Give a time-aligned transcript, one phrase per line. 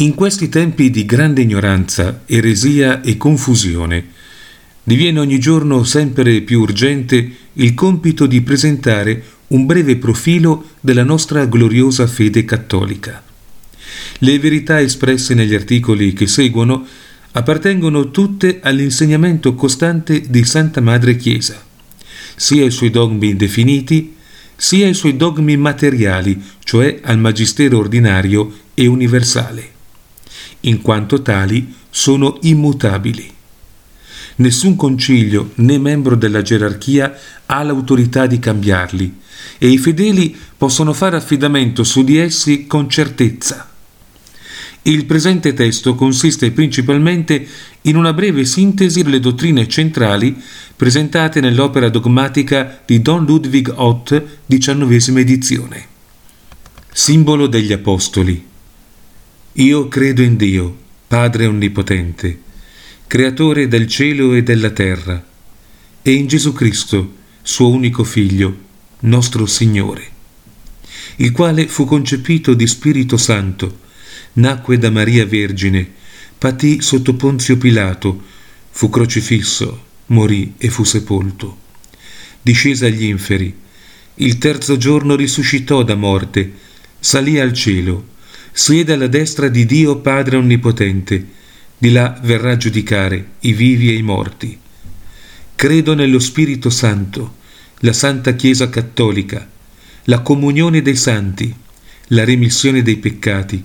[0.00, 4.06] In questi tempi di grande ignoranza, eresia e confusione,
[4.82, 11.44] diviene ogni giorno sempre più urgente il compito di presentare un breve profilo della nostra
[11.44, 13.22] gloriosa fede cattolica.
[14.20, 16.86] Le verità espresse negli articoli che seguono
[17.32, 21.62] appartengono tutte all'insegnamento costante di Santa Madre Chiesa,
[22.36, 24.16] sia ai suoi dogmi definiti,
[24.56, 29.78] sia ai suoi dogmi materiali, cioè al magistero ordinario e universale
[30.60, 33.32] in quanto tali sono immutabili.
[34.36, 39.18] Nessun concilio né membro della gerarchia ha l'autorità di cambiarli
[39.58, 43.68] e i fedeli possono fare affidamento su di essi con certezza.
[44.82, 47.46] Il presente testo consiste principalmente
[47.82, 50.34] in una breve sintesi delle dottrine centrali
[50.74, 55.86] presentate nell'opera dogmatica di Don Ludwig Ott, diciannovesima edizione.
[56.90, 58.48] Simbolo degli Apostoli
[59.54, 60.76] io credo in Dio,
[61.08, 62.40] Padre Onnipotente,
[63.08, 65.26] Creatore del cielo e della terra,
[66.02, 68.56] e in Gesù Cristo, suo unico Figlio,
[69.00, 70.08] nostro Signore,
[71.16, 73.80] il quale fu concepito di Spirito Santo,
[74.34, 75.94] nacque da Maria Vergine,
[76.38, 78.22] patì sotto Ponzio Pilato,
[78.70, 81.58] fu crocifisso, morì e fu sepolto.
[82.40, 83.52] Discese agli inferi,
[84.14, 86.52] il terzo giorno risuscitò da morte,
[87.00, 88.18] salì al cielo,
[88.52, 91.26] siede alla destra di Dio Padre Onnipotente,
[91.78, 94.58] di là verrà a giudicare i vivi e i morti.
[95.54, 97.36] Credo nello Spirito Santo,
[97.80, 99.48] la Santa Chiesa Cattolica,
[100.04, 101.54] la comunione dei santi,
[102.08, 103.64] la remissione dei peccati,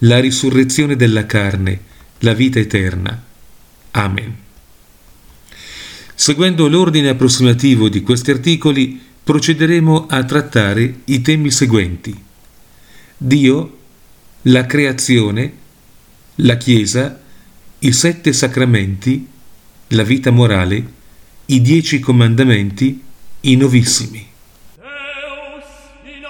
[0.00, 1.80] la risurrezione della carne,
[2.18, 3.22] la vita eterna.
[3.92, 4.36] Amen.
[6.14, 12.14] Seguendo l'ordine approssimativo di questi articoli, procederemo a trattare i temi seguenti.
[13.16, 13.78] Dio
[14.48, 15.52] la creazione,
[16.36, 17.20] la Chiesa,
[17.80, 19.28] i sette sacramenti,
[19.88, 20.92] la vita morale,
[21.46, 23.02] i dieci comandamenti,
[23.40, 24.24] i novissimi.
[24.76, 25.64] Deus
[26.04, 26.24] in